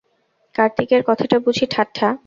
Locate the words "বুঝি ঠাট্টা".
1.39-2.07